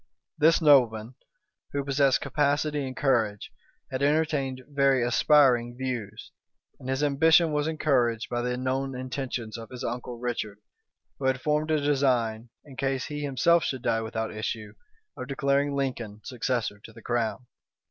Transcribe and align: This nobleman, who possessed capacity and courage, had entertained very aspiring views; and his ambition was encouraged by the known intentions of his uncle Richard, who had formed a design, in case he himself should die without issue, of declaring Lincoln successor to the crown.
This 0.39 0.63
nobleman, 0.63 1.13
who 1.73 1.83
possessed 1.85 2.21
capacity 2.21 2.87
and 2.87 2.97
courage, 2.97 3.51
had 3.91 4.01
entertained 4.01 4.63
very 4.67 5.03
aspiring 5.03 5.77
views; 5.77 6.31
and 6.79 6.89
his 6.89 7.03
ambition 7.03 7.51
was 7.51 7.67
encouraged 7.67 8.27
by 8.27 8.41
the 8.41 8.57
known 8.57 8.95
intentions 8.97 9.59
of 9.59 9.69
his 9.69 9.83
uncle 9.83 10.17
Richard, 10.17 10.57
who 11.19 11.25
had 11.25 11.39
formed 11.39 11.69
a 11.69 11.79
design, 11.79 12.49
in 12.65 12.77
case 12.77 13.05
he 13.05 13.21
himself 13.21 13.63
should 13.63 13.83
die 13.83 14.01
without 14.01 14.33
issue, 14.35 14.73
of 15.15 15.27
declaring 15.27 15.75
Lincoln 15.75 16.21
successor 16.23 16.79
to 16.83 16.91
the 16.91 17.03
crown. 17.03 17.45